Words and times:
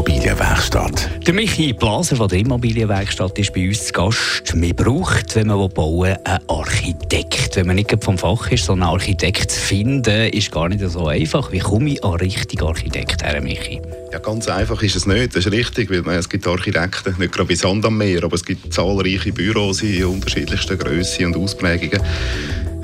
Immobilienwerkstatt. 0.00 1.10
Der 1.26 1.34
Michi 1.34 1.74
Blaser 1.74 2.16
von 2.16 2.26
der 2.26 2.38
Immobilienwerkstatt 2.38 3.38
ist 3.38 3.52
bei 3.52 3.68
uns 3.68 3.84
zu 3.84 3.92
Gast. 3.92 4.54
Man 4.54 4.74
braucht, 4.74 5.36
wenn 5.36 5.48
man 5.48 5.68
bauen 5.68 6.08
will, 6.08 6.16
einen 6.24 6.40
Architekt. 6.48 7.56
Wenn 7.56 7.66
man 7.66 7.76
nicht 7.76 7.94
vom 8.02 8.16
Fach 8.16 8.50
ist, 8.50 8.64
so 8.64 8.72
einen 8.72 8.82
Architekt 8.82 9.50
zu 9.50 9.60
finden, 9.60 10.32
ist 10.32 10.50
gar 10.50 10.70
nicht 10.70 10.82
so 10.88 11.06
einfach. 11.06 11.52
Wie 11.52 11.58
komme 11.58 11.90
ich 11.90 12.02
an 12.02 12.12
einen 12.12 12.20
richtigen 12.20 12.64
Architekt 12.64 13.22
her, 13.22 13.42
Michi? 13.42 13.82
Ja, 14.10 14.20
ganz 14.20 14.48
einfach 14.48 14.82
ist 14.82 14.96
es 14.96 15.04
nicht, 15.04 15.36
das 15.36 15.44
ist 15.44 15.52
richtig, 15.52 15.90
weil 15.90 16.18
es 16.18 16.30
gibt 16.30 16.46
Architekten, 16.46 17.16
nicht 17.18 17.32
gerade 17.32 17.48
bei 17.48 17.54
Sand 17.54 17.84
am 17.84 17.98
Meer, 17.98 18.24
aber 18.24 18.36
es 18.36 18.44
gibt 18.44 18.72
zahlreiche 18.72 19.32
Büros 19.32 19.82
in 19.82 20.02
unterschiedlichsten 20.06 20.78
Grössen 20.78 21.26
und 21.26 21.36
Ausprägungen. 21.36 22.00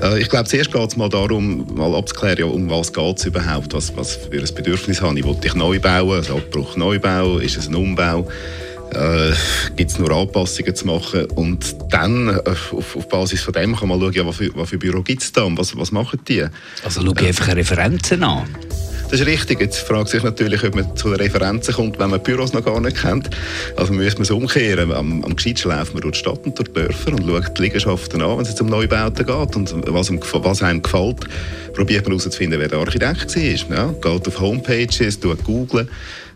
Äh, 0.01 0.21
ich 0.21 0.29
glaube, 0.29 0.45
zuerst 0.45 0.71
geht 0.71 0.89
es 0.89 0.97
mal 0.97 1.09
darum, 1.09 1.65
mal 1.75 1.95
abzuklären, 1.95 2.39
ja, 2.39 2.45
um 2.45 2.69
was 2.69 2.93
geht 2.93 3.17
es 3.19 3.25
überhaupt, 3.25 3.73
was, 3.73 3.95
was 3.95 4.15
für 4.15 4.39
ein 4.39 4.55
Bedürfnis 4.55 5.01
habe 5.01 5.17
ich. 5.17 5.25
Wollte 5.25 5.47
ich 5.47 5.55
neu 5.55 5.79
bauen, 5.79 6.17
also 6.17 6.37
Abbruch 6.37 6.75
Neubau, 6.75 7.37
ist 7.39 7.57
es 7.57 7.67
ein 7.67 7.75
Umbau? 7.75 8.27
Äh, 8.93 9.33
gibt 9.75 9.91
es 9.91 9.99
nur 9.99 10.11
Anpassungen 10.11 10.73
zu 10.73 10.87
machen 10.87 11.25
und 11.35 11.75
dann 11.89 12.29
äh, 12.29 12.41
auf, 12.49 12.95
auf, 12.95 13.09
Basis 13.09 13.41
von 13.41 13.53
dem 13.53 13.75
kann 13.75 13.89
man 13.89 13.99
schauen, 13.99 14.13
ja, 14.13 14.25
was 14.25 14.37
für, 14.37 14.49
was 14.55 14.69
für 14.69 14.77
Büro 14.77 15.01
gibt 15.01 15.21
es 15.21 15.31
da 15.33 15.43
und 15.43 15.57
was, 15.57 15.75
was 15.75 15.91
machen 15.91 16.21
die. 16.25 16.45
Also 16.83 17.01
schaue 17.01 17.13
ich 17.19 17.27
einfach 17.27 17.53
Referenzen 17.53 18.23
an? 18.23 18.47
Das 19.09 19.21
ist 19.21 19.25
richtig. 19.25 19.61
Jetzt 19.61 19.77
fragt 19.77 20.09
sich 20.09 20.21
natürlich, 20.21 20.63
ob 20.65 20.75
man 20.75 20.95
zu 20.97 21.07
den 21.09 21.21
Referenzen 21.21 21.73
kommt, 21.73 21.97
wenn 21.97 22.09
man 22.09 22.21
Büros 22.21 22.51
noch 22.51 22.65
gar 22.65 22.81
nicht 22.81 23.01
kennt. 23.01 23.29
Also 23.77 23.93
müsste 23.93 24.19
man 24.19 24.23
es 24.23 24.31
umkehren. 24.31 24.91
Am, 24.91 25.23
am 25.23 25.35
gescheitsten 25.35 25.71
läuft 25.71 25.93
man 25.93 26.01
durch 26.01 26.15
die 26.15 26.19
Stadt 26.19 26.45
und 26.45 26.59
durch 26.59 26.67
die 26.67 26.73
Dörfer 26.73 27.11
und 27.13 27.25
schaut 27.25 27.57
die 27.57 27.61
Liegenschaften 27.61 28.21
an, 28.21 28.37
wenn 28.37 28.45
es 28.45 28.59
um 28.59 28.67
Neubauten 28.67 29.25
geht 29.25 29.55
und 29.55 29.73
was, 29.87 30.11
was 30.11 30.61
einem 30.61 30.81
gefällt. 30.81 31.25
Probiert 31.73 32.03
man 32.03 32.17
herauszufinden, 32.17 32.59
wer 32.59 32.67
der 32.67 32.79
Architekt 32.79 33.35
war. 33.35 33.77
Ja, 33.77 33.93
geht 33.93 34.27
auf 34.27 34.39
Homepages, 34.41 35.19
googelt 35.21 35.87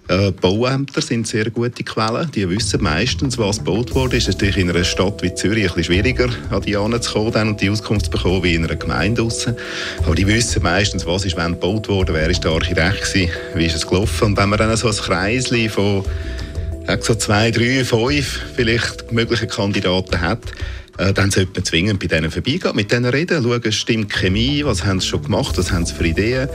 äh, 0.08 0.32
Bauämter 0.32 1.02
sind 1.02 1.28
sehr 1.28 1.50
gute 1.50 1.84
Quellen. 1.84 2.30
Die 2.32 2.50
wissen 2.50 2.84
meistens, 2.84 3.38
was 3.38 3.60
gebaut 3.60 3.96
wurde. 3.96 4.18
Es 4.18 4.28
ist 4.28 4.36
natürlich 4.36 4.58
in 4.58 4.70
einer 4.70 4.84
Stadt 4.84 5.22
wie 5.22 5.34
Zürich 5.34 5.70
ein 5.70 5.76
bisschen 5.76 5.84
schwieriger, 5.84 6.30
an 6.50 6.62
die 6.62 6.76
anzukommen 6.76 7.50
und 7.50 7.62
die 7.62 7.70
Auskunft 7.70 8.06
zu 8.06 8.12
bekommen, 8.12 8.44
wie 8.44 8.56
in 8.56 8.66
einer 8.66 8.76
Gemeinde 8.76 9.22
draussen. 9.22 9.56
Aber 10.04 10.16
die 10.16 10.28
wissen 10.28 10.64
meistens, 10.64 11.06
was 11.06 11.26
ist 11.26 11.38
wann 11.38 11.54
gebaut 11.54 11.88
wurde, 11.88 12.14
wer 12.14 12.30
ist 12.30 12.44
der 12.44 12.52
Architekt 12.52 13.14
gewesen, 13.14 13.32
wie 13.56 13.66
ist 13.66 13.76
es 13.76 13.88
gelaufen. 13.88 14.26
Und 14.26 14.38
wenn 14.38 14.50
man 14.50 14.60
dann 14.60 14.76
so 14.76 14.88
ein 14.88 14.96
Kreisli 14.96 15.70
von 15.70 16.04
so 17.00 17.16
zwei, 17.16 17.52
drei, 17.52 17.86
fünf 17.86 18.42
vielleicht 18.56 19.12
mögliche 19.12 19.48
Kandidaten 19.48 20.20
hat, 20.20 20.42
äh, 20.98 21.14
dann 21.14 21.32
sollte 21.32 21.52
man 21.56 21.64
zwingend 21.64 22.00
bei 22.00 22.08
denen 22.08 22.32
vorbeigehen, 22.32 22.76
mit 22.76 22.92
denen 22.92 23.06
reden, 23.06 23.44
schauen, 23.44 23.72
stimmt 23.72 24.12
Chemie, 24.12 24.66
was 24.66 24.84
haben 24.84 25.00
sie 25.00 25.08
schon 25.08 25.24
gemacht, 25.24 25.58
was 25.58 25.72
haben 25.72 25.86
sie 25.86 25.94
für 25.94 26.06
Ideen 26.06 26.50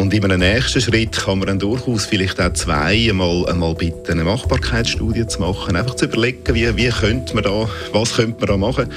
und 0.00 0.14
in 0.14 0.24
einem 0.24 0.40
nächsten 0.40 0.80
Schritt 0.80 1.12
kann 1.12 1.40
man 1.40 1.48
dann 1.48 1.58
durchaus 1.58 2.06
vielleicht 2.06 2.40
auch 2.40 2.54
zwei 2.54 3.10
einmal, 3.10 3.46
einmal 3.46 3.74
bitten, 3.74 4.12
eine 4.12 4.24
Machbarkeitsstudie 4.24 5.26
zu 5.26 5.40
machen, 5.40 5.76
einfach 5.76 5.94
zu 5.94 6.06
überlegen, 6.06 6.54
wie, 6.54 6.74
wie 6.74 6.88
könnte 6.88 7.34
man 7.34 7.44
da, 7.44 7.68
was 7.92 8.14
könnte 8.14 8.38
man 8.40 8.48
da 8.48 8.56
machen. 8.56 8.88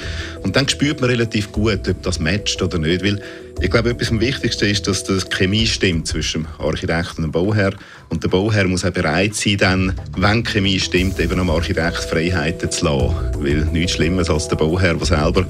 Und 0.42 0.56
dann 0.56 0.66
spürt 0.66 1.02
man 1.02 1.10
relativ 1.10 1.52
gut, 1.52 1.86
ob 1.86 2.02
das 2.02 2.18
matcht 2.20 2.62
oder 2.62 2.78
nicht, 2.78 3.04
weil 3.04 3.20
ich 3.60 3.70
glaube, 3.70 3.90
etwas 3.90 4.10
am 4.10 4.20
Wichtigsten 4.20 4.64
ist, 4.64 4.88
dass 4.88 5.04
die 5.04 5.18
Chemie 5.28 5.66
stimmt 5.66 6.08
zwischen 6.08 6.44
dem 6.44 6.66
Architekt 6.66 7.18
und 7.18 7.24
dem 7.24 7.32
Bauherr. 7.32 7.74
Und 8.08 8.24
der 8.24 8.28
Bauherr 8.28 8.66
muss 8.66 8.84
auch 8.84 8.90
bereit 8.90 9.34
sein, 9.34 9.58
dann, 9.58 9.92
wenn 10.16 10.42
die 10.42 10.50
Chemie 10.50 10.80
stimmt, 10.80 11.20
eben 11.20 11.38
am 11.38 11.50
Architekt 11.50 11.98
Freiheiten 11.98 12.70
zu 12.70 12.86
lassen. 12.86 13.14
Weil 13.38 13.66
nichts 13.66 13.92
Schlimmes 13.92 14.30
als 14.30 14.48
der 14.48 14.56
Bauherr, 14.56 14.94
der 14.94 15.06
selber 15.06 15.46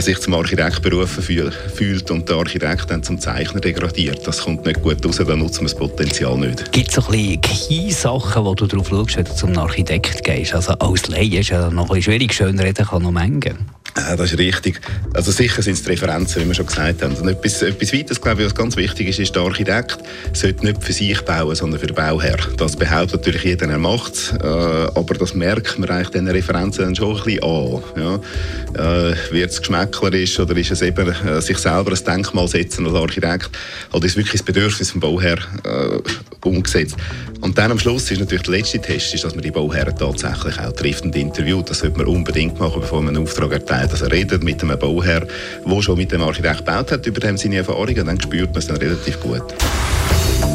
sich 0.00 0.18
zum 0.20 0.34
Architekt 0.34 0.82
berufen 0.82 1.22
fühlt 1.22 2.10
und 2.10 2.28
der 2.28 2.36
Architekt 2.36 2.90
dann 2.90 3.02
zum 3.02 3.18
Zeichner 3.18 3.60
degradiert. 3.60 4.26
Das 4.26 4.42
kommt 4.42 4.64
nicht 4.64 4.82
gut 4.82 5.04
raus, 5.04 5.16
dann 5.16 5.38
nutzen 5.38 5.60
wir 5.60 5.68
das 5.68 5.74
Potenzial 5.74 6.38
nicht. 6.38 6.72
Gibt 6.72 6.88
es 6.88 6.94
so 6.94 7.12
ein 7.12 7.40
bisschen 7.40 7.90
Sachen, 7.90 8.44
wo 8.44 8.54
du 8.54 8.66
darauf 8.66 8.88
schaust, 8.88 9.16
wenn 9.16 9.24
du 9.24 9.34
zum 9.34 9.58
Architekt 9.58 10.24
gehst? 10.24 10.54
Also 10.54 10.72
als 10.72 11.08
Laie 11.08 11.40
ist 11.40 11.50
ja 11.50 11.70
noch 11.70 11.84
ein 11.84 11.88
bisschen 11.88 12.02
schwierig, 12.02 12.34
schön 12.34 12.58
reden 12.58 12.86
kann 12.86 13.02
noch 13.02 13.10
mengen. 13.10 13.58
Ja, 14.00 14.16
das 14.16 14.32
ist 14.32 14.38
richtig. 14.38 14.80
Also 15.12 15.30
sicher 15.30 15.60
sind 15.60 15.74
es 15.74 15.82
die 15.82 15.90
Referenzen, 15.90 16.42
wie 16.42 16.46
wir 16.46 16.54
schon 16.54 16.66
gesagt 16.66 17.02
haben. 17.02 17.14
Und 17.16 17.28
etwas, 17.28 17.60
etwas 17.60 17.92
weiteres, 17.92 18.20
glaube 18.20 18.40
ich, 18.40 18.46
was 18.46 18.54
ganz 18.54 18.76
wichtig 18.76 19.08
ist, 19.08 19.18
ist, 19.18 19.34
der 19.34 19.42
Architekt 19.42 19.98
sollte 20.32 20.64
nicht 20.64 20.82
für 20.82 20.92
sich 20.92 21.20
bauen, 21.20 21.54
sondern 21.54 21.78
für 21.78 21.86
den 21.86 21.96
Bauherr. 21.96 22.38
Das 22.56 22.76
behauptet 22.76 23.20
natürlich 23.20 23.44
jeder, 23.44 23.68
er 23.68 23.78
macht 23.78 24.14
es. 24.14 24.32
Äh, 24.32 24.46
aber 24.46 25.14
das 25.14 25.34
merkt 25.34 25.78
man 25.78 25.90
eigentlich 25.90 26.08
diesen 26.08 26.28
Referenzen 26.28 26.84
dann 26.84 26.96
schon 26.96 27.16
ein 27.16 27.24
bisschen 27.24 27.42
an. 27.42 27.82
Ja? 27.96 29.10
Äh, 29.10 29.14
Wird 29.32 29.50
es 29.50 29.58
geschmäcklerisch 29.58 30.40
oder 30.40 30.56
ist 30.56 30.70
es 30.70 30.80
eben 30.80 31.08
äh, 31.08 31.42
sich 31.42 31.58
selber 31.58 31.92
ein 31.92 32.04
Denkmal 32.04 32.48
setzen 32.48 32.86
als 32.86 32.94
Architekt? 32.94 33.50
Oder 33.92 34.06
ist 34.06 34.16
wirklich 34.16 34.40
das 34.40 34.42
Bedürfnis 34.42 34.92
vom 34.92 35.00
Bauherr 35.00 35.38
äh, 35.64 36.48
umgesetzt? 36.48 36.96
Und 37.42 37.56
dann 37.58 37.70
am 37.70 37.78
Schluss 37.78 38.10
ist 38.10 38.18
natürlich 38.18 38.44
der 38.44 38.54
letzte 38.56 38.80
Test, 38.80 39.14
ist, 39.14 39.24
dass 39.24 39.34
man 39.34 39.42
die 39.42 39.50
Bauherren 39.50 39.96
tatsächlich 39.96 40.58
auch 40.58 40.72
trifft 40.72 41.04
und 41.04 41.16
interviewt. 41.16 41.70
Das 41.70 41.80
sollte 41.80 41.98
man 41.98 42.06
unbedingt 42.06 42.58
machen, 42.58 42.80
bevor 42.80 43.02
man 43.02 43.16
einen 43.16 43.26
Auftrag 43.26 43.52
erteilt. 43.52 43.89
Also 43.90 44.06
redet 44.06 44.42
mit 44.42 44.62
einem 44.62 44.78
Bauherr, 44.78 45.26
der 45.66 45.82
schon 45.82 45.96
mit 45.96 46.12
dem 46.12 46.22
Architekt 46.22 46.58
gebaut 46.58 46.92
hat, 46.92 47.06
über 47.06 47.20
dem 47.20 47.36
seine 47.36 47.56
Erfahrungen, 47.56 48.06
dann 48.06 48.20
spürt 48.20 48.50
man 48.50 48.58
es 48.58 48.66
dann 48.66 48.76
relativ 48.76 49.20
gut. 49.20 49.42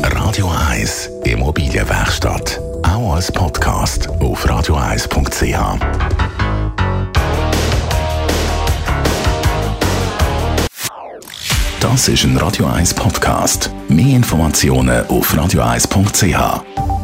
Radio 0.04 0.52
1 0.70 1.10
Immobilienwerkstatt. 1.24 2.60
Auch 2.84 3.16
als 3.16 3.32
Podcast 3.32 4.08
auf 4.08 4.46
radio1.ch. 4.46 5.80
Das 11.80 12.08
ist 12.08 12.24
ein 12.24 12.36
Radio 12.38 12.66
1 12.66 12.94
Podcast. 12.94 13.70
Mehr 13.88 14.16
Informationen 14.16 15.06
auf 15.08 15.34
radio1.ch. 15.34 16.95